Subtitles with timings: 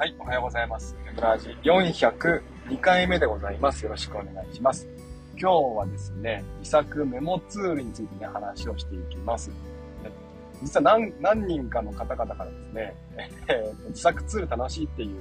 [0.00, 0.96] はい、おはようございます。
[1.14, 3.84] ブラージ402回目でございます。
[3.84, 4.88] よろしくお願いします。
[5.38, 9.50] 今日はですね、自作メモツールについてね、話をしていきます。
[10.62, 12.94] 実は何何人かの方々からですね、
[13.48, 15.20] えー、自作ツール楽しいっていう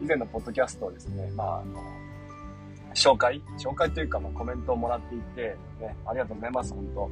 [0.00, 1.78] 以前のポッドキャストをですね、まあ、あの、
[2.94, 7.10] 紹介紹介というか、まあ、コメントをもらっていて、ね、ありがとうございます、本当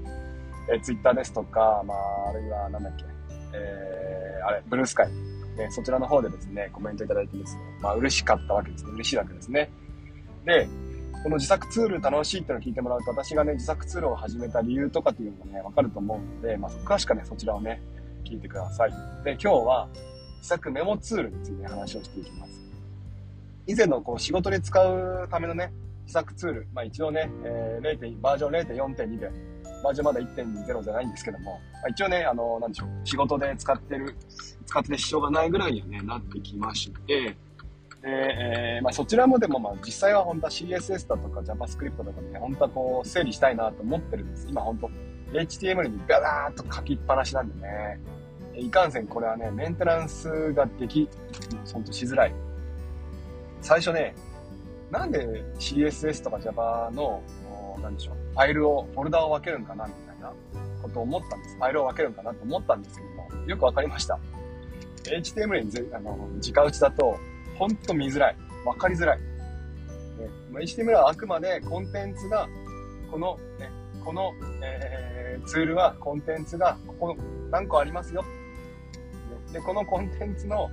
[0.72, 3.04] えー、ツイッターですとか、まあ、あるいは、なんだっけ、
[3.52, 8.90] えー、あれ、ブルースカイで、そちらの方でですね、コメントいただいてですね、まあ嬉しかったわけですね。
[8.92, 9.70] 嬉しいわけですね。
[10.44, 10.68] で、
[11.22, 17.80] この自作ツール楽しいっていうのを聞いてもらうと、私がね、自作ツールを始めた理由とかっていうのもね、わかると思うので、まあ、詳しくね、そちらをね、
[18.24, 18.90] 聞いてください。
[19.24, 19.88] で、今日は、
[20.36, 22.60] 自作メモツールについて話をしていきます。
[23.66, 28.20] 以前のこう仕事で使うためのね、自作ツール、まあ一応ね、えー、0.
[28.20, 29.30] バージョン0.4.2で
[29.84, 34.16] バージョンまだ1.0じゃないんですけども、まあ、一応ね、あの、なんでしょう、仕事で使ってる、
[34.66, 37.36] 使ってて支障がないぐらいにはね、なってきまして、
[38.02, 44.46] で、えー、まあ、そちらもでも、まあ、実際は本当は CSS だとか JavaScript とかね、本当はこう、整理したいなと思ってるんです。
[44.48, 44.90] 今本当、
[45.32, 48.00] HTML にガラーっと書きっぱなしなんでね、
[48.56, 51.08] いかんせんこれはね、メンテナンスができ、
[51.72, 52.34] 本当しづらい。
[53.60, 54.14] 最初ね、
[54.90, 57.22] なんで CSS とか Java の、
[57.82, 60.32] なんでしょう、ファイルを、フォルダを分けるんかなみたいな
[60.82, 61.56] ことを思ったんです。
[61.56, 64.18] ファイルを分けるんかなと思ったんですけども、よく分かりました。
[65.04, 67.16] HTML にあの直打ちだと、
[67.56, 68.36] ほんと見づらい。
[68.64, 69.18] 分かりづらい。
[69.20, 69.24] ね、
[70.52, 72.48] HTML はあくまでコンテンツが、
[73.10, 73.70] この、ね、
[74.04, 77.16] この、えー、ツールはコンテンツがここ
[77.50, 78.24] 何個ありますよ。
[79.52, 80.70] で、このコンテンツの、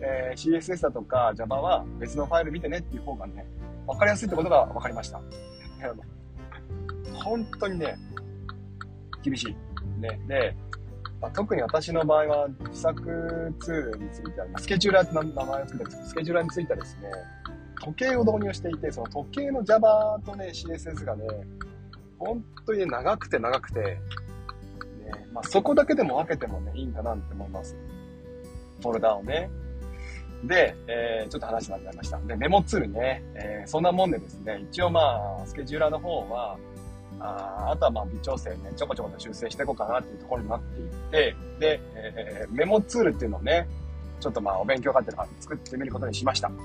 [0.00, 3.46] えー、CSS だとか Java は別のファイル見てねっていう方がね、
[3.86, 5.20] 分かりやすいってことが分かりました。
[7.22, 7.96] 本当にね、
[9.22, 10.00] 厳しい。
[10.00, 10.20] ね。
[10.26, 10.56] で、
[11.20, 17.10] まあ、特に私の場合は自作ツールについては、スケジューラーって名前を付けたんですけど、スケジューラーについてはですね、
[17.84, 21.26] 時計を導入していて、その時計の Java とね、CSS がね、
[22.18, 23.98] 本当にね、長くて長くて、ね、
[25.32, 27.76] まあ、そこだけでも分けてもね、いいんかなって思います。
[28.80, 29.48] フォルダをね。
[30.44, 32.18] で、えー、ちょっと話がなりました。
[32.18, 36.58] で、メモツールね、えー、そんなもんでですね、一応まあ、スケジューラーの方は、
[37.22, 43.68] ああとはまあ微調整ね、ちょこちょこと修正していこうかなっていうところになっていって、で、えー、メモツールっていうのをね、
[44.20, 46.48] ちょっとまあお勉強がてら作ってみることにしました。
[46.48, 46.56] ね、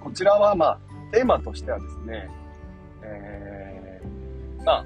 [0.00, 0.78] こちらはまあ、
[1.12, 2.28] テーマとしてはですね、
[3.02, 4.84] えー、まあ、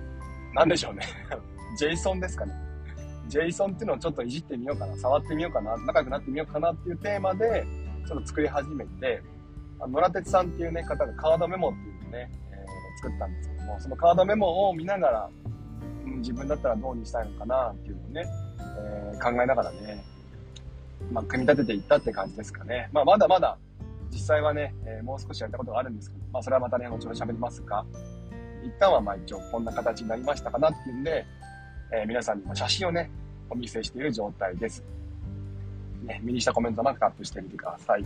[0.54, 1.02] なんでしょうね。
[1.80, 2.52] JSON ですかね。
[3.28, 7.66] JSON っていうのをちょっといじってみようかな、触ってみようかな、仲良くなってみようかなっていうテーマで、
[8.06, 9.22] ちょっと作り始めて、
[9.80, 15.30] 野良鉄さんっていうね、方がカードメモっていうのをね、えー、作ったんですも、そのカードメモを見ながら、
[16.06, 18.26] うん、自分だったらどうにしたいのかなっていうのをね、
[18.78, 20.04] えー、考えながらね、
[21.12, 22.88] まあ、組み立てていったって感じですかね。
[22.92, 23.58] まあ、まだまだ、
[24.10, 27.84] 実際はね、えー、もう少しやったことがあるんですけど、まあ、それはまたね、後ほど喋りますが、
[28.64, 31.26] 一旦はまあ一応こんな形になりましたかなっていうんで、
[31.92, 33.10] えー、皆さんにも写真をね、
[33.50, 34.82] お見せしている状態です。
[36.04, 38.04] ね、右下コメントなくタップしてみてください。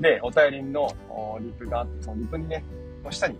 [0.00, 0.92] で、お便りの
[1.40, 2.64] リプがあって、そのリプにね、
[3.04, 3.36] の下に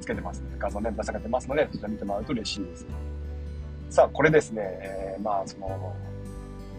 [0.00, 2.86] つけてますので、画像ね、出されてますので、そちら見てもらうと嬉しいです。
[3.90, 5.94] さあ、これですね、えー、まあ、その、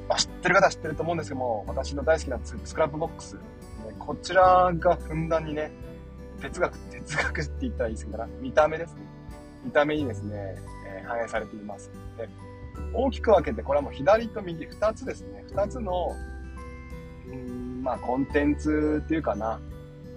[0.08, 3.42] まあ、知ってる方は知ってると思うんですけども、私の大好きなスクラップボックス、ね、
[4.00, 5.72] こちらがふんだんにね、
[6.42, 9.02] 哲学、哲学って言ったらいいですけど、見た目ですね。
[9.64, 10.56] 見た目にですね、
[10.88, 11.92] えー、反映されています。
[12.18, 12.28] で
[12.94, 15.46] 大きく分けて、これはもう左と右、二つですね。
[15.50, 16.16] 二つの、
[17.28, 19.60] うん、まあ、コンテンツっていうかな、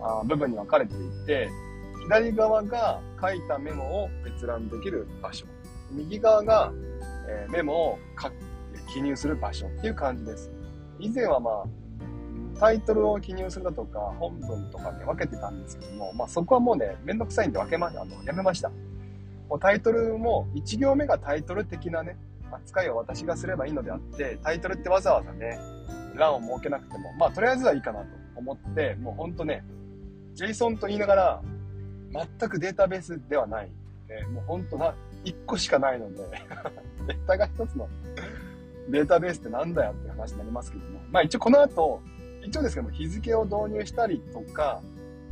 [0.01, 1.51] あ部分に分かれていて、
[2.05, 5.47] 左側が書いたメモを閲覧できる場所。
[5.91, 6.73] 右側が、
[7.29, 7.99] え、メモを
[8.93, 10.53] 記入する場所っていう感じです。
[10.99, 11.65] 以前はまあ、
[12.61, 18.71] タイトルを記入するだとか、本文とかね、分けてたんですけども、まあそこはもうね、めんどくさいんで分けま、あの、やめました。
[19.49, 22.17] もうタイトルも、1行目がタイトル的なね、
[22.53, 25.59] 扱いを私がすればいいのであって、タイトルってわざわざね、
[26.15, 29.65] 欄を設けなくても、まあとりあえずはいいかなと思って、もうほんとね、
[30.35, 31.43] JSON と言いながら、
[32.15, 33.71] 全くデータベースではない。
[34.09, 34.95] えー、もう本当な、
[35.25, 36.23] 1個しかないので
[37.09, 37.89] データが1つの
[38.91, 41.01] データベースってなんだよって話になりますけども。
[41.11, 42.01] まあ一応この後、
[42.43, 44.81] 一応ですけども、日付を導入したりとか、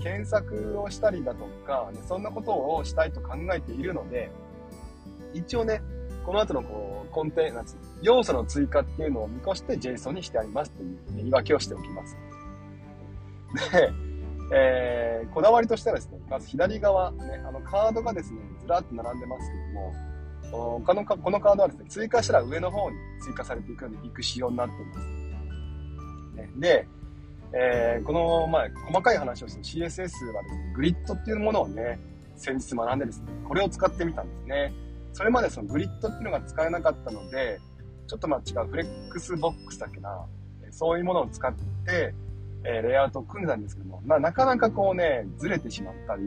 [0.00, 4.30] 検索をしたりだとか、ね、そんなことをしたいと考えているので、
[5.34, 5.82] 一応ね、
[6.24, 12.16] この後のこう、コンテンツ、要素の追加っていうのを見越して JSON にしてありますという、言い訳をしておきます。
[13.72, 13.92] で、
[14.54, 25.08] えー、こだわりとしてはですね、まず左側、ね、あのカードがですね、ずらっと並んでますけども、このこのカードはですね、追加したら上の方に追加されていくいく仕様になっています。
[26.36, 26.86] ね、で、
[27.54, 31.98] えー、この、まあ、細かい話をして CSS はですね、グリッドっていうものをね、
[32.36, 34.72] 先日学んでですね、これを使ってみたんですね。
[35.14, 37.58] それまでそのグリッドっていうのが使えなかったので、
[38.06, 40.26] ちょっとまあ違う、フレックスボックスだっけな、
[40.70, 41.54] そういうものを使っ
[41.86, 42.14] て、
[42.64, 46.26] えー、レイアウトを組んでたんですけども、まあ、なかなかこうね、ずれてしまったり、う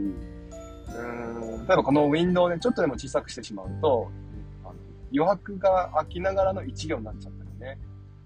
[0.89, 4.09] ーん、例えばこのウィンドウをね、ちょっとでも小さくしてしまうと、
[4.63, 4.73] あの
[5.13, 7.77] 余白が空きながらの一行になっちゃったりね、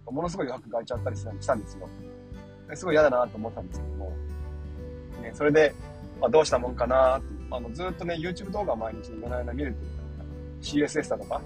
[0.06, 1.88] ものすごい余白が空いちゃったりしたんですよ。
[2.76, 4.12] すごい嫌だなと思ったんですけども、
[5.22, 5.74] ね、それで、
[6.20, 11.42] まあ、どうしたもんかなって、あの、ずっとね、YouTube 動画を毎日夜な夜な見るというか、CSS だとか、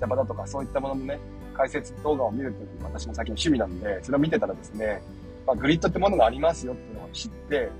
[0.00, 1.18] Java だとか、そういったもののね、
[1.54, 5.00] 解説動画を見るというのが私の最近の趣味なんで、それを見てたらですね、
[5.46, 7.70] まあ、グリッドってものがありますよっていうのを知って、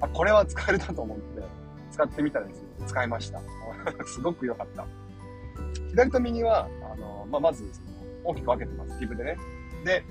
[0.00, 1.42] あ、これは使えるなと思って、
[1.92, 3.40] 使ってみたらですね、使えました。
[4.06, 4.84] すごく良かった。
[5.90, 7.64] 左と右は、あの、まあ、まず、
[8.24, 9.00] 大きく分けてます。
[9.00, 9.36] リブでね。
[9.84, 10.02] で、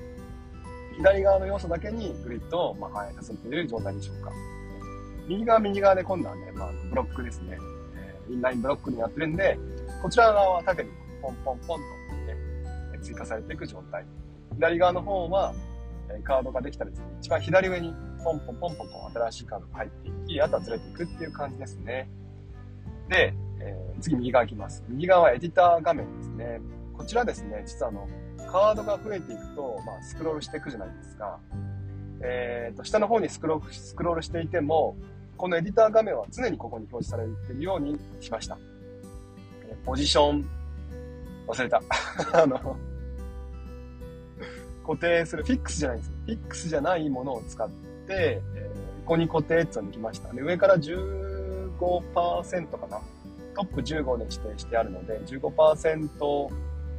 [0.97, 4.31] 左側の要素だけにグリッドをまあ反映させている状態でしょうか。
[5.27, 7.57] 右側、右側で今度はね、まあ、ブロックですね。
[7.95, 9.57] えー、インラインブロックになってるんで、
[10.01, 10.89] こちら側は縦に
[11.21, 14.05] ポンポンポンと、ね、追加されていく状態。
[14.55, 15.53] 左側の方は、
[16.09, 22.09] えカードができたらですね、一番左上にポンポンポンポンポン新しいカードが入っていき、あとはずれていくっていう感じですね。
[23.09, 24.83] で、えー、次右側行きます。
[24.87, 26.61] 右側はエディター画面ですね。
[26.97, 28.07] こちらですね、実はあの、
[28.51, 31.39] カードが増えていくと、まあ、スクロールしていくじゃないですか。
[32.21, 34.95] えっ、ー、と、下の方にスクロール、スクロールしていても、
[35.37, 38.57] このエディター画面は常にここに表示されているようにしました。
[39.67, 40.47] えポジション、
[41.47, 41.81] 忘れた。
[42.33, 42.77] あの、
[44.85, 46.13] 固定する、フィックスじゃないんですよ。
[46.25, 50.33] フィックスじゃないものを使って、えー、ここに固定ってのできました。
[50.33, 53.01] で、上から15%かな？
[53.55, 56.49] トップ15で指定してあるので、15%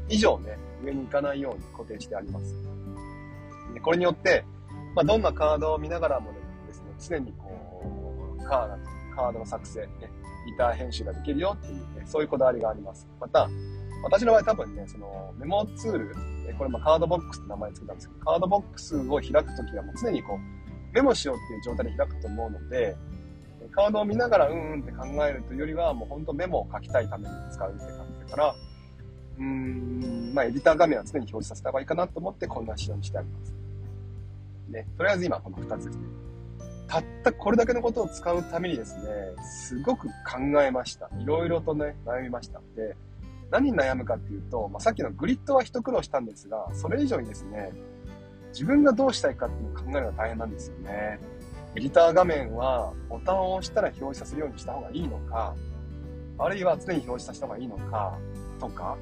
[0.08, 2.54] 以上ね、上に行かないように固定してあります。
[3.72, 4.44] でこれによって、
[4.94, 6.32] まあ、どんなカードを見ながらも
[6.66, 9.88] ですね、常にこう、カードカードの作成、ね、
[10.46, 13.08] ギター編集ができるよっていうね、そういうこだわりがあります。
[13.20, 13.48] また、
[14.04, 16.14] 私の場合多分ね、そのメモツール、
[16.58, 22.96] これまカードボックスって名前つけたんですけど、カードボックスを開くときはもう常にこう、メモしようっていう状態で開くと思うので、
[23.72, 28.54] カードを見ながらうんうんって考えるというよりは、もう本当メモを書きたいために使うって感じだから、
[29.38, 33.54] うーん、まあ、エディター画面は常に表示させた方がいいかなと思ってこんな仕様にしてあります。
[34.68, 36.04] ね、とりあえず今この2つですね。
[36.86, 39.02] たったこれだけのことを使うためにですね、
[39.42, 41.08] すごく考えました。
[41.18, 42.60] いろいろとね、悩みました。
[42.76, 42.96] で、
[43.50, 47.72] 何に悩むかっていうと、まあ、さっきのグリッドは一苦労したんですが、それ以上にですね、
[48.52, 51.18] 自分がどうしたいかっていうのを考えるのが大変なんですよね。
[51.76, 55.54] エディター画面はボタンを押したら表示させるようにした方がいいのか、
[56.38, 58.16] あるいは常に表示させた方がいいのか、
[58.60, 58.96] とか、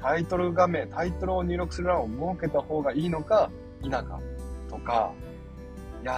[0.00, 3.50] タイトル画面、タイトルを入力する欄を設けた方がいいのか、
[3.82, 4.20] 否か、
[4.70, 5.12] とか、
[6.02, 6.12] いや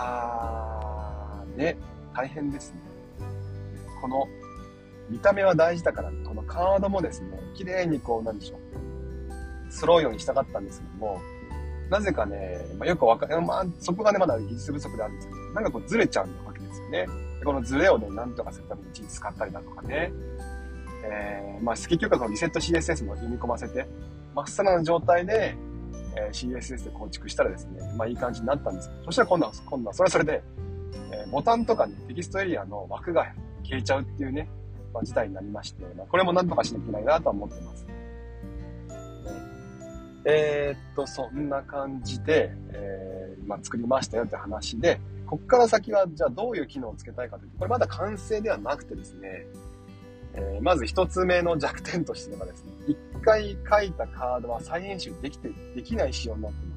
[1.55, 1.76] ー、ね、
[2.14, 2.81] 大変ですね。
[4.00, 4.26] この、
[5.08, 11.20] 見た目は大事だから、このカードもですね、綺麗にこう、なんでしょう、揃うようにしたかったんですけども、
[11.91, 17.06] なぜかね、まあ、よくわかる、まあ、そこがね、まだ技術不足であるんですけど、なんかこうずれちゃうわけですよね。
[17.44, 20.12] このズレをね、なんとかするために1日使ったりだとかね、
[21.05, 23.87] えー、まあ、結局はこのリセット CSS も読み込ませて、
[24.35, 25.56] まっさらな状態で、
[26.17, 30.42] えー、CSS で構築したらですね、まあいい感じになったんですけど、そしたら今度は、今度はそれはそれで、
[31.12, 34.49] えー、ボタンとかね、テキストエリアの枠が消えちゃうっていうね、
[34.97, 37.87] まあ、事態になりまして、まあ、これもなんとかしなきゃいけないなとは思ってます。
[40.25, 49.47] えー、っと、そんな感じで、えー、まあ、作りましたよって話で、こっから先は、じゃあどういう機能をつけたいかというと、これまだ完成ではなくてですね、
[50.35, 56.76] えー、まず一つ目の弱点としてはですね、一回書いたカードは再編集できて、できない仕様になっていま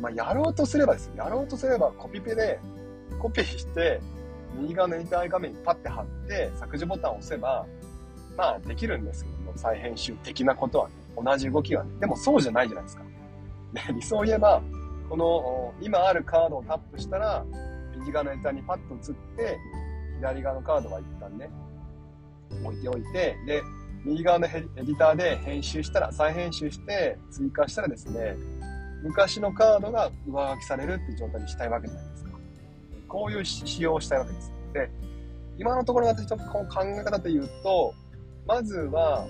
[0.00, 1.14] まあ、やろうとすればですよ。
[1.16, 2.60] やろうとすればコピペで、
[3.18, 4.00] コピーして、
[4.58, 7.66] 右側のエディター画面にパッて貼って、削除ボタンを押せば、
[8.36, 11.90] まあ、できるんですけども、再編集的なことはね、同じ動きはね。
[12.00, 13.02] でもそうじゃないじゃないですか。
[13.72, 14.62] で、理想を言えば、
[15.08, 17.44] この、今あるカードをタップしたら、
[17.98, 19.58] 右側のエディターにパッと移って、
[20.18, 21.50] 左側のカードは一旦ね、
[22.64, 23.62] 置いておいて、で、
[24.04, 28.36] 右側のエディターで編集したら、再編集して追加したらですね、
[29.02, 32.09] 昔のカードが上書きされるっていう状態にしたいわけじゃない。
[33.10, 34.52] こういう仕様をしたいわけです。
[34.72, 34.90] で、
[35.58, 37.92] 今のところ私の考え方で言うと、
[38.46, 39.26] まずは、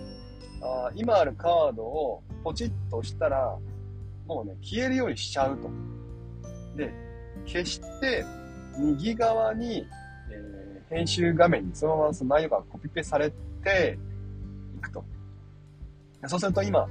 [0.63, 3.59] あ今あるカードをポチッと押したら、
[4.27, 5.71] もうね、消えるようにしちゃうと。
[6.77, 6.93] で、
[7.47, 8.25] 消して、
[8.79, 9.87] 右側に
[10.31, 10.61] えー
[10.91, 13.31] 編集画面にそのままその内容がコピペされ
[13.63, 13.97] て
[14.77, 15.05] いくと。
[16.27, 16.89] そうすると今、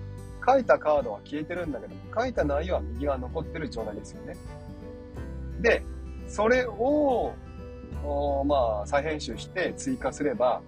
[0.48, 4.38] 書いたカードは消えてるんだけども、書いた内容は右側残ってる状態ですよね。
[5.60, 5.84] で、
[6.30, 7.34] それを、
[8.46, 10.62] まあ、再編集して追加すれば、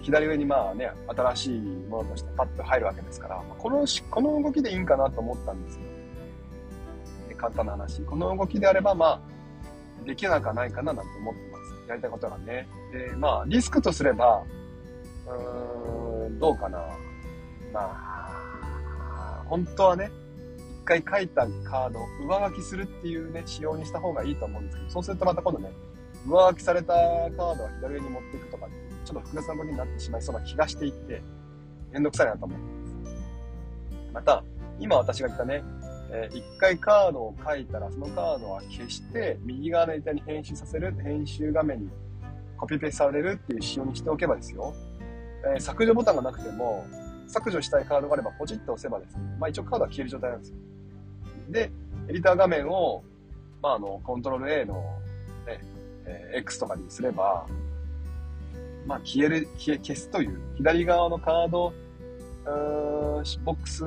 [0.00, 5.82] 左上にまあね、新しいものとしてパッと入るわけですから、このこの動きでいいんかなと思ったんですよ。
[7.28, 8.00] で簡単な話。
[8.02, 11.74] この動きであれば、まあ、できなくはないかななんて思ってます。
[11.88, 12.66] やりたいことがね。
[12.92, 14.42] で、まあ、リスクとすれば、
[15.26, 16.78] うーん、どうかな。
[17.72, 20.10] まあ、本当はね、
[20.90, 25.70] 回書いたカード上書きするっていうね、仕様にした方がいいと思うんですけど、そうするとまた今度ね、
[26.26, 28.66] 上書きされたカードは左上に持っていくとか、
[29.04, 31.22] ちょっと複雑な動きになってしまいそうな気がしていって、
[31.92, 34.12] めんどくさいなと思ってます。
[34.12, 34.44] また、
[34.80, 35.62] 今私が言ったね、
[36.12, 41.90] えー、一回カードを書いたら、そのカードは消して、右側の板に編集させる、編集画面に
[42.56, 44.74] コピペされるっていう仕様にしておけばですよ、
[45.54, 46.84] えー、削除ボタンがなくても、
[47.28, 50.56] 削除したいカードがあればポチッと押せばですね、まあ一応カードは消える状態なんですよ。
[51.50, 51.70] で、
[52.08, 53.02] エディター画面を、
[53.62, 54.74] まああの、コントロール A の、
[55.46, 55.60] ね、
[56.06, 57.46] えー、X とかにすれば、
[58.86, 61.72] まあ消える、消え、消すという、左側のカード、
[63.44, 63.84] ボックス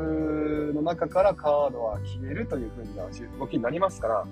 [0.74, 4.26] の中からカードは消えるという風な動きになりますから、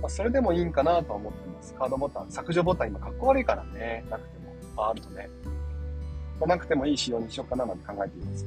[0.00, 1.74] まあ、それでもいいんかなと思ってます。
[1.74, 4.54] カードボタン、削除ボタン今かっこ悪いからね、なくても。
[4.76, 5.28] まあ、あるとね。
[6.38, 8.46] まあ、なくてもいい仕様にしようかななんて考えています。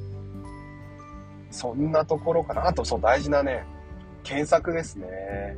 [1.50, 2.66] そんなところかな。
[2.66, 3.64] あと、そう、大事なね、
[4.26, 5.56] 検索ですね。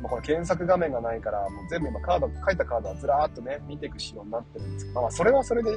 [0.00, 5.76] もうこれ検索画面がないから、もう全部今カード、書いたカードはずらーっとね、見ていく仕様になってるんですけど、まあそれはそれで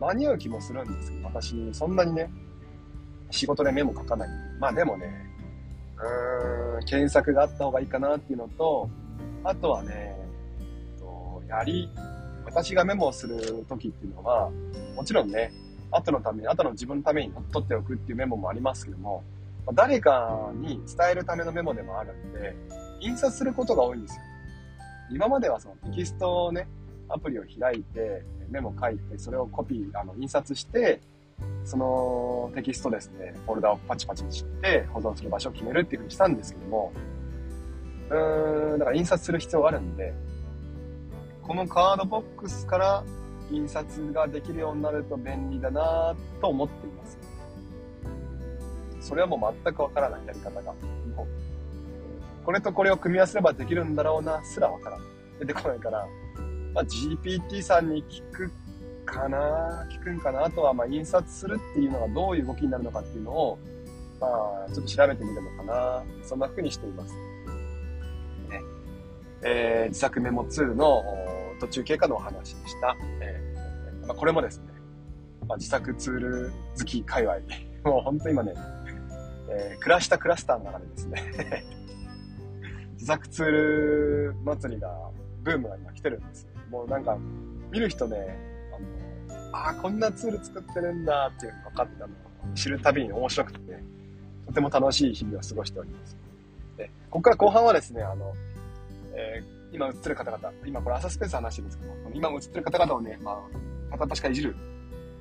[0.00, 2.30] 間に合う気もするんですけど、私、そんなにね、
[3.32, 4.28] 仕事でメモ書かない。
[4.60, 5.12] まあでもね、
[5.98, 8.88] うーん、検索があった方がいいかなっていうのと、
[9.42, 10.16] あとはね、
[10.60, 11.90] えっとやり、
[12.44, 14.50] 私がメモをする時っていうのは、
[14.94, 15.52] もちろんね、
[15.90, 19.24] 後のために、後の自分のために取っておくっていうメモもありますけども、
[19.74, 22.54] 誰かに伝えるためのメモでもあるんで、
[23.00, 24.22] 印刷することが多いんですよ。
[25.10, 26.68] 今まではそのテキストをね、
[27.08, 31.00] アプリを開いて、メモ書いて、それをコピー、あの、印刷して、
[31.64, 36.92] そのテキストですね、フォルダをパチパチにして保存する場所を決めるっていうふうにしたんですけども、
[38.10, 40.12] うーん、だから印刷する必要があるんで、
[41.42, 43.04] このカードボックスから
[43.50, 47.18] 印刷ができるようになると便利だなと思っています。
[49.00, 50.74] それはもう全くわからないやり方が。
[52.44, 55.06] これとこれを組み合わせればできるんだろうなすらわからない。
[55.40, 56.06] 出てこないから、
[56.74, 58.50] まあ、GPT さんに聞く
[59.04, 63.58] かな聞くんかなあとは、ま、印刷するっていうのがどういう動きになるのかっていうのを、
[64.20, 64.26] ま
[64.68, 67.14] あ、ちょっと調べてみるのかなそんな風にしています。
[67.14, 68.60] ね。
[69.42, 71.02] えー、自作メモ2の
[71.60, 72.96] 途中経過のお話でした。
[73.20, 74.64] えー、まあ、これもですね、
[75.48, 77.36] まあ、自作ツール好き界隈、
[77.90, 78.54] もう本当今ね、
[79.50, 81.64] えー、クラシタクラスターの中でですね
[82.94, 84.94] 自作ツール祭りが、
[85.42, 86.50] ブームが今来てるんですよ。
[86.70, 87.16] もうなんか、
[87.70, 88.38] 見る人ね、
[88.74, 93.82] あのあ、こんなツール作ってるんだっていうの分かってたのを知るたびに面白くて、ね、
[94.46, 96.16] とても楽しい日々を過ごしております。
[96.76, 98.34] で、ここから後半はですね、あの、
[99.14, 104.54] えー、今映ってる方々、今これ朝スペース話してるんですけど、今映ってる方々をね、まあ、片っ端からいじる、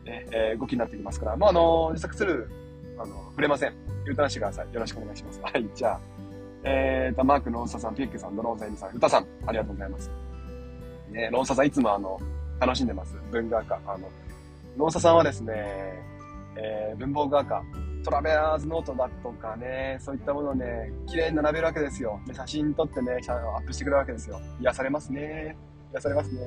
[0.04, 2.50] ね、えー、動きになってきますから、まあ、あの、自作ツール、
[3.00, 3.74] あの、触れません。
[4.06, 4.74] 言うたらしてください。
[4.74, 5.40] よろしくお願いします。
[5.42, 6.00] はい、じゃあ、
[6.64, 10.12] えーと、マーク、ノンサさん、ピックさん、ドローンザイムさん、歌さん、ありがとうございます。
[11.12, 12.20] ね、ロンサさんいつもあの、
[12.60, 13.16] 楽しんでます。
[13.32, 13.80] 文学科。
[13.88, 14.10] あの、
[14.78, 15.54] ノーサさんはですね、
[16.56, 17.64] えー、文房具学科、
[18.04, 22.20] トラベラーズノートだとかね、そういったものをね、綺麗に並べるわけですよ。
[22.28, 24.40] で、写真撮ってね、アップしてくれるわけですよ。
[24.60, 25.58] 癒されますね。
[25.94, 26.42] 癒されますね。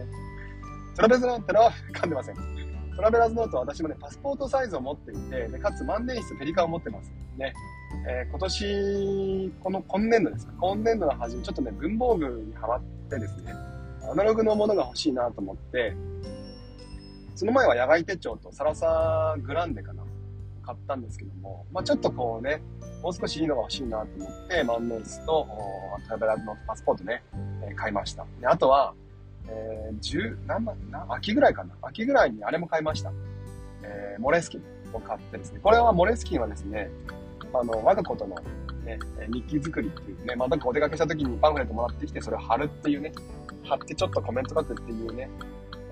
[0.96, 2.71] トラベラーズノートは噛んでません。
[2.96, 7.12] トラベラーズノートは私もね、パスポートサイズを持っていて、でかつ万年筆ペリカンを持ってます。
[7.36, 7.54] ね。
[8.06, 10.52] えー、今年、この今年度ですか？
[10.60, 13.54] 今年度の初め、ちょっとね、文房具にハマってですね、
[14.10, 15.94] アナログのものが欲しいなと思って、
[17.34, 20.02] その前は野外手帳とサラサグランデかな
[20.62, 22.62] 買ったんですけども、まあ、ちょっとこうね、
[23.02, 25.46] もう少しいいのが欲しいなと思って、万年筆と
[26.06, 27.22] トラベラーズのパスポートね、
[27.68, 28.24] え、買いました。
[28.40, 28.94] で、あとは、
[29.48, 33.12] えー、10、何万、な、秋ぐらいかな秋ぐらいにあれも買いました。
[33.82, 36.90] えー、モレスキンを買ってですね、これはモレスキンはですね、
[37.52, 38.36] あの、我がことの
[38.84, 43.12] ね、日記作りっていうね、まあ、なんかお出かけした時にパンフレットもらってきて、それを貼るっていうね、
[43.64, 45.28] 貼ってちょっとコメント書くっていうね、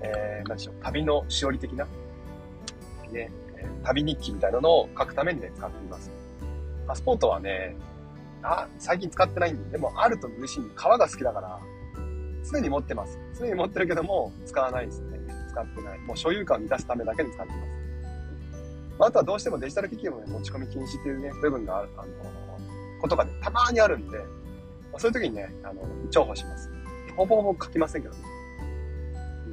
[0.01, 1.87] えー、何でしょう、旅のしおり的な、
[3.11, 3.31] ね、
[3.83, 6.11] 旅日記みたいなのを書くためにね、使っています。
[6.87, 7.75] パスポートはね、
[8.43, 11.59] あ、最近使ってないんで、でもあると嬉しいんで、革が好きだから、
[12.49, 13.19] 常に持ってます。
[13.37, 15.19] 常に持ってるけども、使わないですね。
[15.49, 15.99] 使ってない。
[15.99, 17.71] もう所有感を満たすためだけに使ってます。
[18.99, 22.07] あ、とはどうしてもデジタル機器の、ね、持ち込み禁止っていうね、部分がある、あの、
[23.01, 24.19] ことがね、たまーにあるんで、
[24.97, 26.69] そういう時にね、あの、重宝します。
[27.15, 28.21] ほぼほぼ書きませんけどね。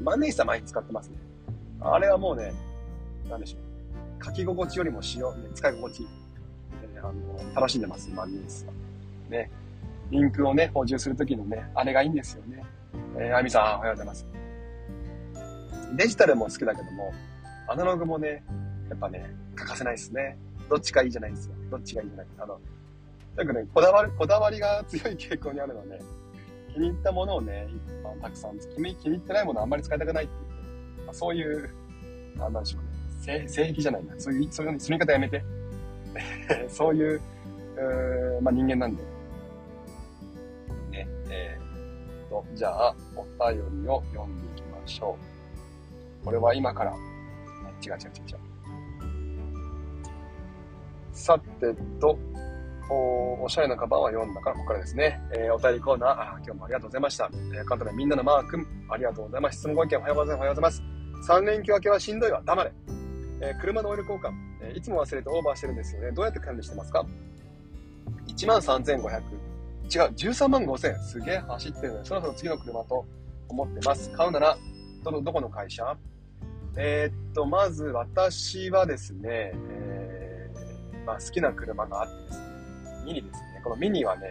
[0.02, 1.16] 万年筆は毎日使ってますね。
[1.80, 2.52] あれはもうね、
[3.28, 3.58] なんでしょ
[4.20, 4.24] う。
[4.24, 6.06] 書き心地よりも使用、ね、使い心地、
[6.94, 8.72] えー、あの、楽しんでます、万年筆は。
[9.30, 9.50] ね。
[10.10, 12.64] インクをね、補充するときのね、あれがいいんですよね。
[13.18, 14.26] えー、あみさん、おはようございます。
[15.96, 17.12] デジタルも好きだけども、
[17.66, 18.44] アナログもね、
[18.88, 20.38] やっぱね、欠かせないですね。
[20.68, 21.54] どっちがいいじゃないですよ。
[21.70, 22.26] どっちがいいじゃない。
[22.38, 22.60] あの、
[23.36, 26.00] とにかくね、こだわり、こだわりが強い傾向にあるので、
[26.72, 31.70] 気に入ったものをね、一般たくさん、気に気に入ってないものはあんまり使いたくないっていう、まあ、そういう、
[32.36, 34.14] なんでしょうね、性性癖じゃないな。
[34.18, 35.44] そういう、そういう、その言い方やめて。
[36.68, 37.20] そういう、
[38.36, 39.02] うまあ、人間なんで。
[42.28, 45.16] と、じゃあ、お便りを読んでいきましょ
[46.22, 46.24] う。
[46.24, 46.92] これは今から、
[47.84, 48.48] 違う違う違う違う。
[51.12, 52.18] さてと、
[52.90, 55.20] おおしゃれなカバンは読んだから、ここからですね。
[55.32, 57.30] えー、お便りコーナー、あ今日もありがとうございました。
[57.32, 59.58] えー、関東でみんなのマー君、ありがとうございます。
[59.58, 60.36] 質問ご意見おはようございます。
[60.36, 61.32] おはようございます。
[61.32, 62.72] 3連休明けはしんどいわ、黙れ。
[63.40, 64.32] えー、車のオイル交換、
[64.62, 66.12] えいつも忘れてオーバーしてるんですよね。
[66.12, 67.04] どうやって管理してますか
[68.26, 69.47] ?1 万3500。
[69.88, 71.00] 違う、13万5000円。
[71.00, 73.06] すげえ走ってるので、そろそろ次の車と
[73.48, 74.10] 思ってます。
[74.10, 74.58] 買うなら、
[75.02, 75.96] どの、どこの会社？
[76.76, 82.46] えー、っと、まず私はですね、えー、まあ、好きな車があってですね、
[83.04, 83.60] ミニですね。
[83.64, 84.26] このミニはね、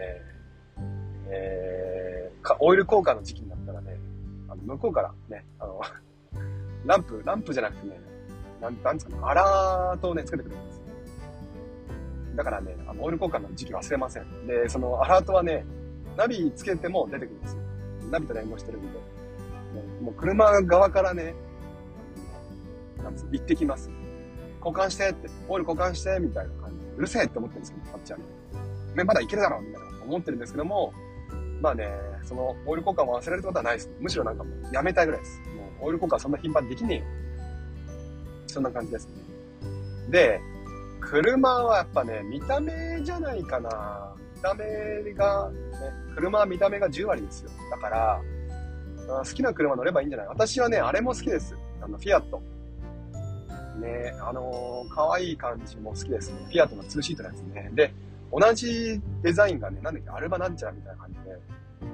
[1.30, 3.98] えー、オイル交換の時期になったらね、
[4.48, 5.80] あの向こうからね、あの、
[6.86, 8.00] ランプ、ランプじゃなくてね、
[8.60, 10.82] なん、なんですか、アラートをね、つけてくれるんです。
[12.38, 14.46] だからね、あの、オイル交換の時期忘れません。
[14.46, 15.66] で、そのアラートはね、
[16.16, 17.62] ナビつけても出てくるんですよ。
[18.12, 18.88] ナビと連動してるんで。
[20.00, 21.34] もう車側からね、
[23.02, 23.90] なんつ行ってきます。
[24.64, 28.24] 交換してって、オイル交換してみたいな感じで、うるせえって思ってるんですけど、こっちはね。
[28.94, 30.92] ね、まだいけるだろうみたいな思ってるんですけども、
[31.60, 31.90] まあね、
[32.22, 33.90] そのオイル交換を忘れるってことはないです。
[33.98, 35.40] むしろなんかもうやめたいぐらいです。
[35.56, 37.04] もうオイル交換そんな頻繁にできねえよ。
[38.46, 39.14] そんな感じですね。
[40.10, 40.40] で、
[41.00, 44.14] 車はやっぱね、見た目じゃないかな。
[44.36, 45.56] 見た目が、ね、
[46.14, 47.50] 車は見た目が10割ですよ。
[47.70, 48.20] だから、
[49.06, 50.28] 好きな車乗ればいいんじゃない？
[50.28, 51.56] 私はね、あれも好きです。
[51.80, 52.42] あの、フィアット。
[53.80, 56.38] ね、あのー、可愛い感じも好きですね。
[56.46, 57.70] フィアットの2シートのやつね。
[57.74, 57.92] で、
[58.32, 61.38] 同じデザインがね、なんだっけ、アルバなんちゃらみたいな感じで、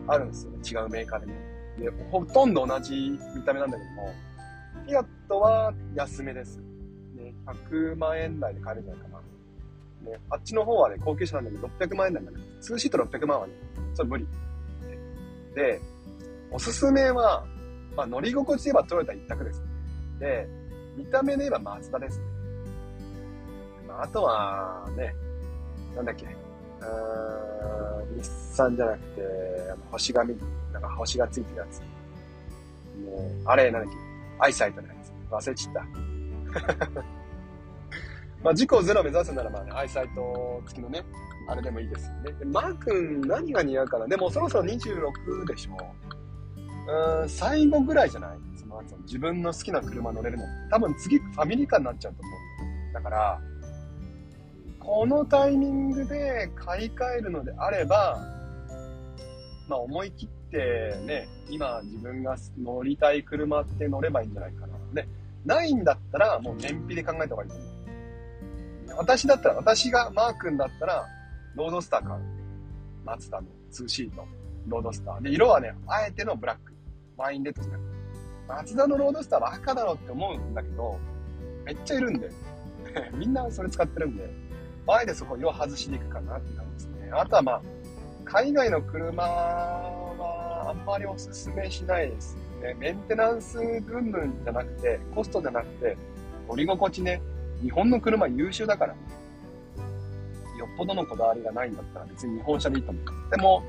[0.08, 0.58] あるんですよね。
[0.64, 1.32] 違うメーカーでね。
[1.78, 4.14] で、ほとんど同じ見た目なんだけども、
[4.86, 6.60] フィアットは安めです。
[7.46, 9.08] 100万円台で買えるんじゃないか
[10.04, 10.10] な。
[10.10, 14.26] ね、あっちの方はね、高級車なんだけど、600万円台なんだけど、2シート600万はね、ちょっと無理。
[15.54, 15.80] で、
[16.50, 17.44] おすすめは、
[17.96, 19.62] まあ、乗り心地で言えばトヨタ一択です。
[20.18, 20.48] で、
[20.96, 22.20] 見た目で言えばマツダです。
[23.86, 25.14] まあ、あとは、ね、
[25.96, 29.22] なんだっけ、うーん、日産じゃなくて、
[29.72, 30.36] あの星がみ、
[30.72, 31.78] なんか星がついてるやつ。
[31.78, 31.84] ね、
[33.44, 33.98] あれ、なんだっけ、
[34.38, 35.12] アイサイトのやつ。
[35.30, 35.86] 忘れちった。
[38.44, 41.02] まあ、事故ゼロ目指すならまあね、アイサイト付きのね、
[41.48, 42.32] あれでもいいですよね。
[42.38, 45.78] でマー君、何が似合うかなでもそろそろ26でしょ。
[46.86, 48.30] うーん、最後ぐらいじゃない？
[48.60, 50.44] その、自分の好きな車乗れるの。
[50.70, 52.92] 多分次ファミリーカーになっちゃうと思う。
[52.92, 53.40] だから、
[54.78, 58.18] このタイミングで買い替えるのであれば、
[59.70, 64.74] まあ思い切ってね、今自分が乗りたい車って乗ればいいんじゃないかな。
[64.92, 65.08] で、
[65.46, 67.73] ないんだったらもう燃費で考えた方がいいと思う。
[68.96, 71.06] 私だったら、私がマー君だったら、
[71.54, 72.20] ロードスター買う。
[73.04, 74.24] マツダの2シート。
[74.66, 75.22] ロードスター。
[75.22, 76.72] で、色はね、あえてのブラック。
[77.16, 77.94] ワインレッドじゃなくて。
[78.48, 80.98] マツダのロードスターは赤だろって思うんだけど、
[81.64, 82.30] めっちゃいるんで。
[83.14, 84.30] みんなそれ使ってるんで。
[84.86, 87.10] あえてそこ色外しに行くかなって感じですね。
[87.12, 87.62] あとはまあ、
[88.24, 92.74] 海外の車はあんまりおすすめしないですね。
[92.74, 95.96] メンテナンス云々じゃなくて、コストじゃなくて、
[96.48, 97.22] 乗り心地ね。
[97.64, 98.94] 日本の車優秀だから。
[100.58, 103.04] よっぽどのこだわりがないんだったら別に日本車でいいと思う。
[103.30, 103.62] でも、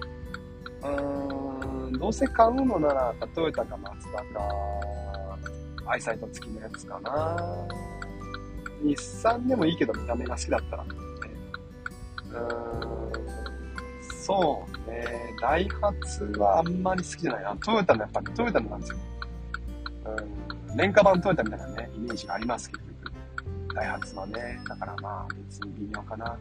[0.81, 4.25] うーん、どうせ買うのなら、トヨタかマツダか、
[5.87, 7.37] アイサイト付きのやつかな。
[8.83, 10.83] 日産でもいいけど見た目が好きだったら。
[10.83, 13.25] うーん
[14.25, 15.35] そうね。
[15.39, 17.55] ダイハツはあんまり好きじゃないな。
[17.57, 18.97] トヨタのやっぱりトヨタのなんですよ。
[20.69, 20.77] うん。
[20.77, 22.84] 廉価版トヨタみたいなね、イメージがありますけど、
[23.75, 24.59] ダイハツはね。
[24.67, 26.37] だからまあ、別に微妙かな。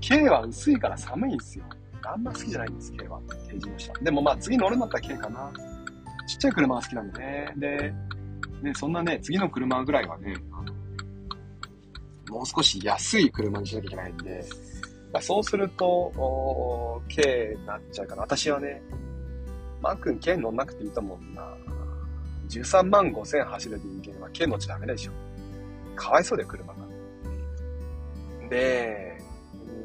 [0.00, 1.64] K は薄いから寒いんですよ。
[2.06, 3.20] あんま好きじゃないんです、K は。
[3.46, 3.92] 軽自動車。
[4.02, 5.52] でもまあ、次乗るんだったら K かな。
[6.26, 7.52] ちっちゃい車が好きなんでね。
[7.56, 7.94] で、
[8.62, 10.36] ね、そんなね、次の車ぐらいはね、
[12.28, 14.44] もう少し安い車にしなきゃいけないんで、
[15.12, 18.22] まあ、そうすると、K になっちゃうかな。
[18.22, 18.82] 私はね、
[19.80, 21.56] マー君 K 乗んなくていいと思うんだ。
[22.48, 25.12] 13万5千走る人間は K 乗っちゃダメでしょ。
[25.94, 26.80] かわいそうで車が。
[28.48, 29.22] で、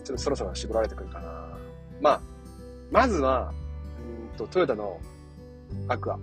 [0.04, 1.58] ちょっとそろそろ絞られてくるかな。
[2.02, 2.22] まあ、
[2.92, 3.54] まずは、
[4.32, 5.00] うんと、トヨタの
[5.88, 6.18] アクア。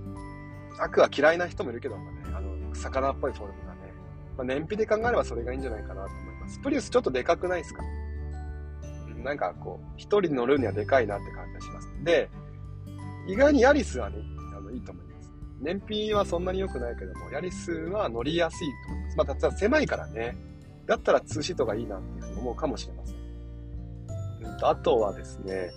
[0.78, 3.92] アクア嫌いな人もいるけどもね、あの、魚っぽいフォルムがね。
[4.36, 6.58] まあ、燃費で考えればそれがいいんじゃないかなと思います。
[6.60, 7.82] プリウスちょっとでかくないですか？
[9.24, 11.88] なんかこう、一人乗るにはでかいなって感じがします。
[12.04, 12.28] で、
[13.26, 14.18] 意外にヤリスはね、
[14.56, 15.32] あの、いいと思います。
[15.60, 19.05] 燃費はそんなに良くないけども、ヤリスは乗りやすいと思います。
[19.16, 20.36] まあ、ただ狭いからね。
[20.86, 23.16] だったら2シートがいいなっていうふうに思うかもしれません。
[23.16, 25.70] うん、あとはですね、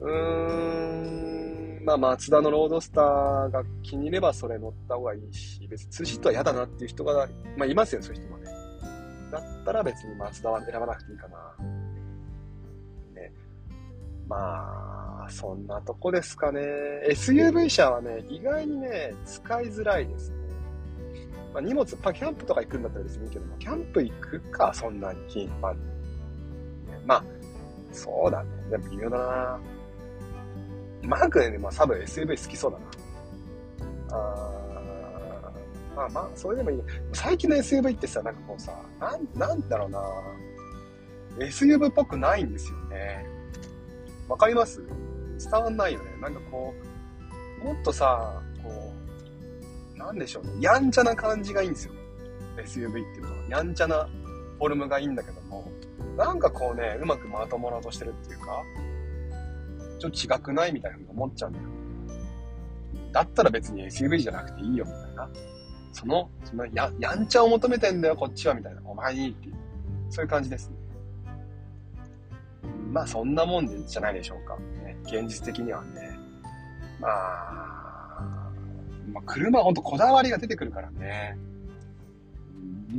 [0.00, 8.46] うーん、まあ、マツダのロードスターが気に入ればそれ乗った方がいいし、別に2シートは嫌だなっていう人が、まあ、いますよ、そういう人もね。
[9.30, 11.36] だったら別にマツダは選ばなくていいかな。
[13.14, 13.32] ね。
[14.28, 16.60] まあ、そんなとこですかね。
[17.10, 20.43] SUV 車はね、意外にね、使いづらいですね。
[21.54, 25.82] まあ、荷物、まあ、キャンプとか行くんだったら別にいいけども、キャンプ行くか、そんなに頻繁に。
[27.06, 27.24] まあ、
[27.92, 28.50] そうだね。
[28.70, 29.60] でも微妙だな。
[31.02, 32.84] マークね、まあ、サブ SUV 好きそうだな。
[34.16, 34.50] あ
[35.94, 36.82] まあまあ、それでもいい。
[37.12, 40.00] 最近の SUV ってさ、なんかこうさ、なん、なんだろうな。
[41.38, 43.26] SUV っぽくないんですよね。
[44.28, 44.82] わかります？
[45.38, 46.16] 伝わんないよね。
[46.20, 46.74] なんかこ
[47.62, 48.42] う、もっとさ、
[49.96, 50.52] なんでしょうね。
[50.60, 51.92] やんちゃな感じがいいんですよ。
[52.56, 53.36] SUV っていうのは。
[53.48, 54.08] やんちゃな
[54.58, 55.70] フォルムがいいんだけども、
[56.16, 58.62] なんかこうね、うまくまともらうとしてるっていうか、
[59.98, 61.64] ちょっと違くないみたいなふうに思っちゃうんだよ。
[63.12, 65.28] だったら別に SUV じゃなくていいよみたいな。
[65.92, 68.82] その、そのや、やんちゃを求めてんだよ、こっちは、みたいな。
[68.84, 69.54] お前にっていう。
[70.10, 70.76] そういう感じですね。
[72.92, 74.56] まあそんなもんでじゃないでしょうか。
[74.84, 76.16] ね、現実的にはね。
[77.00, 77.83] まあ、
[79.12, 81.36] まあ、車はほんとこだわりが出てくるからね。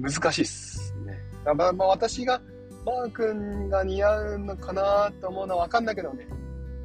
[0.02, 1.18] 難しいっすね。
[1.46, 2.42] まあ、まあ、私が、
[2.86, 6.28] マー君が似合うのかなと思うのはわかんないけどね。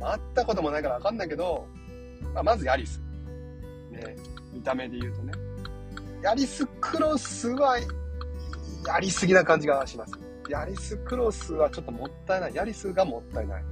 [0.01, 1.67] 会ったこともないからわかんないけど、
[2.35, 3.01] まあ、まずヤリス。
[3.91, 4.17] ね、
[4.53, 5.33] 見た目で言うとね。
[6.23, 10.13] ヤリスクロスは、やりすぎな感じがします。
[10.49, 12.55] ヤリスクロスはちょっともったいない。
[12.55, 13.65] ヤリスがもったいない。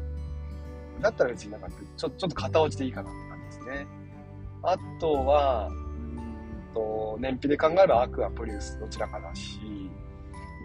[1.00, 3.86] だったら別になんかちょ、ちょっと片落ちでいいかなって感じですね。
[4.62, 5.70] あとは、
[6.74, 9.60] と、燃費で考えればアクア、プリウスどちらかだし、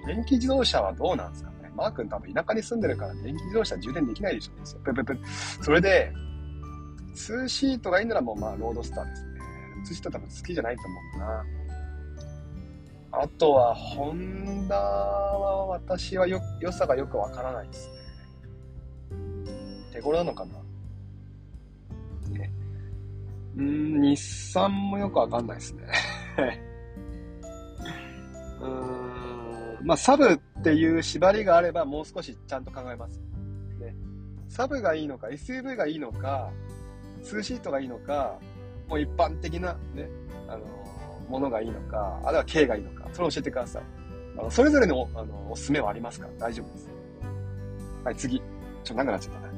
[0.06, 1.72] 電気自動車はどうなんですかね。
[1.76, 4.94] マー君多分田舎に住んでるから電気自動車充電できないでしょう。
[4.94, 5.20] ペペペ。
[5.62, 6.12] それで、
[7.16, 9.30] 2シートがいいならもうまあロードスターですね。
[9.84, 11.46] 2シート多分好きじゃないと思うんだな。
[13.16, 17.94] あとは、ホンダは私はよ、良さがよくわからないですね。
[19.92, 20.54] 手頃なのかな
[22.32, 22.52] ね。
[23.58, 24.18] うん、日
[24.52, 25.84] 産もよくわかんないですね。
[28.62, 28.68] う
[29.84, 33.20] ん、まあ、サブっていう縛りがあればもう少しちゃんと考えます。
[33.80, 33.96] ね。
[34.48, 36.52] サブがいいのか、SUV がいいのか、
[37.24, 38.40] 2シートがいいのか、
[38.88, 40.10] もう一般的なね、
[40.48, 40.66] あの
[41.30, 43.84] ものがいいのか、あるいは軽がいいのか、それを教えてください。
[44.38, 46.90] あのそれぞれのあのおすすめはありますから大丈夫です。
[48.04, 48.40] はい、次。
[48.40, 49.54] ちょっと長くなっちゃったな。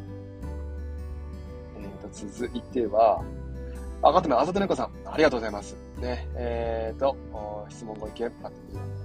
[1.80, 3.24] えーと、続いては、
[4.02, 4.92] あ、かったね、あざとねこさん。
[5.06, 5.76] ありがとうございます。
[6.00, 7.16] ね、えーと、
[7.70, 8.52] 質問ご意見、あっ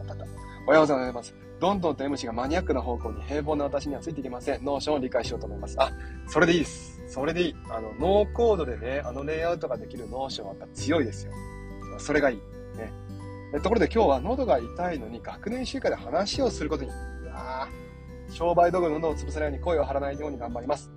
[0.07, 0.25] た。
[0.67, 1.35] おはようございます。
[1.61, 4.65] どんどんと M 氏がマニアックな方向に平凡な私にはついていけません。
[4.65, 5.77] ノーションを理解しようと思います。
[5.79, 5.91] あ、
[6.27, 7.03] それでいいです。
[7.09, 7.57] それでいい。
[7.71, 11.33] あの、ノーコードでね、あのレイアウトができるノーションはやっぱ強いですよ。
[11.99, 12.37] それがいい。
[12.77, 12.93] ね。
[13.63, 16.91] ところで今日は喉が痛いのに学年集会で話をすることに。
[16.91, 17.69] うわ
[18.31, 20.91] 商売道具の喉を潰さないように声を張らないように頑張ります。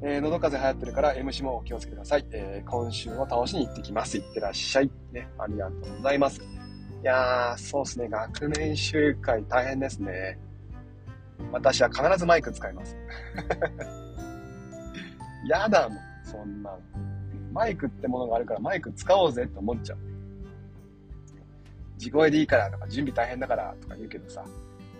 [0.00, 2.26] えー、喉風邪流行ってるから MC もお気をつけください。
[2.32, 4.16] えー、今週も倒しに行ってきます。
[4.16, 4.90] 行ってらっしゃい。
[5.12, 6.40] ね、ありがとうございます。
[6.40, 8.08] いやー、そうですね。
[8.08, 10.38] 学年集会大変ですね。
[11.50, 12.96] 私は必ずマイク使います。
[15.48, 16.78] やだもん、そんなの。
[17.52, 19.98] マイクってものがあるからマイク使おうぜって思っちゃう。
[21.98, 24.44] 地声でいいからとか、準備大変だからとか言うけどさ、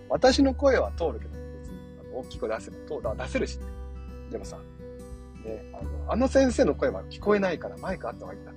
[0.08, 1.76] 私の声は通るけど、別に
[2.14, 3.64] 大きい声出せば通る出せるし、ね、
[4.30, 4.58] でもさ、
[5.44, 8.52] ね、あの、あの先生の声は聞こえないからマイクあった方がいいんだ。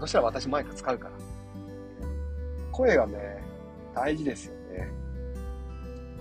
[0.00, 1.14] そしたら私マイク使うから。
[2.72, 3.42] 声がね、
[3.94, 4.90] 大事ですよね。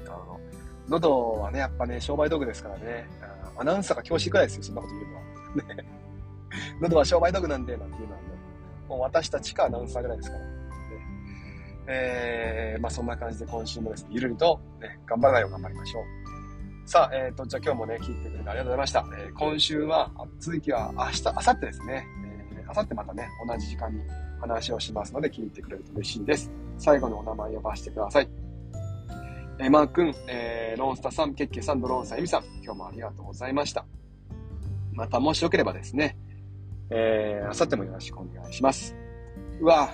[0.08, 0.40] あの、
[0.88, 3.08] 喉はね、やっぱね、商売道具ですからね、
[3.58, 5.76] アナウンサーが教師くらいですよ、そんなこと言うのは。
[5.76, 5.86] ね。
[6.82, 8.28] 喉は商売道具なんで、なんていうのはね、
[8.88, 10.46] もう私たちかアナウンサーぐらいですから。
[10.46, 10.56] ね
[11.88, 16.25] えー、まあそんな感じで今週もですね、ゆるりと、ね、頑張らないよう頑張りましょう。
[16.86, 19.06] さあ、えっ、ー、と、じゃあ今日もね、聞いてくれてありがとうございました。
[19.18, 22.08] えー、今週は、続きは明日、明後日ですね。
[22.54, 24.02] えー、明後日またね、同じ時間に
[24.40, 26.52] 話をしますので、聞いてくれると嬉しいです。
[26.78, 28.30] 最後のお名前呼ばせてください。
[29.58, 33.84] えー、マー君、えー、ロンスタさん、ケッケさん、ドローンさん、エミさん、今日もありがとうございました。
[34.94, 36.16] また、もしよければですね、
[36.92, 38.96] えー、明後日もよろしくお願いします。
[39.60, 39.90] うわ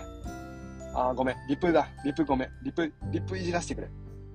[0.94, 1.36] あ、ごめん。
[1.48, 1.88] リプだ。
[2.04, 2.50] リプごめん。
[2.66, 3.88] リプ、リプいじらせてくれ。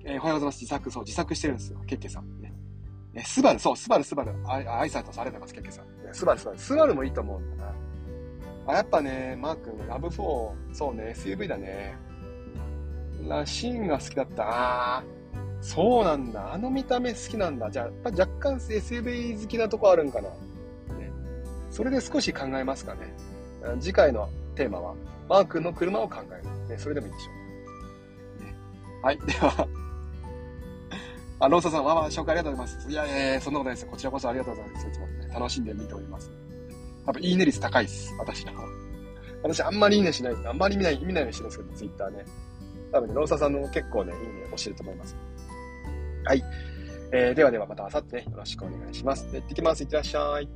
[0.05, 0.61] えー、おはようございます。
[0.61, 1.79] 自作、そう、自作してるんですよ。
[1.85, 2.46] ケッケさん。
[3.17, 3.23] ね。
[3.23, 4.31] え、スバル、そう、スバル、スバル。
[4.45, 5.85] あ、挨拶されてます、ありがとうございます、ケッケさん。
[6.13, 6.59] スバル、スバル。
[6.59, 7.73] スバルもいいと思うんだな。
[8.67, 11.97] あ、やっぱね、マー君、ラブ4、そうね、SUV だね。
[13.27, 14.43] ラシーンが好きだった。
[14.97, 15.03] あ
[15.61, 16.53] そうなんだ。
[16.53, 17.71] あの見た目好きなんだ。
[17.71, 20.29] じゃあ、やっぱ若干 SUV 好きなとこあるんかな。
[20.29, 21.11] ね。
[21.71, 23.13] それで少し考えますかね。
[23.79, 24.93] 次回のテーマは、
[25.27, 26.69] マー君の車を考える。
[26.69, 27.31] ね、それでもいいでしょ
[28.41, 28.45] う。
[28.45, 28.55] ね、
[29.01, 29.17] はい。
[29.17, 29.67] では
[31.39, 32.89] あ、ローサさん、わわ、紹介ありがとうございます。
[32.89, 33.87] いやいやいや、そんなことないです。
[33.87, 34.87] こちらこそありがとうございます。
[34.87, 36.31] いつもね、楽しんで見ております。
[37.05, 38.13] 多分、いいね率高いです。
[38.17, 38.53] 私の。
[39.43, 40.35] 私、あんまりいいねしない。
[40.45, 42.25] あんまり見ない、見ないようにしてるんですけど、ツイッターね。
[42.91, 45.15] 多分ね、ローサさんの結構ね、いいね押してると思います。
[46.25, 46.43] はい。
[47.13, 49.31] えー、ではではまた明後日ね、よろしくお願いします。
[49.31, 49.83] で行ってきます。
[49.83, 50.49] いってらっしゃい。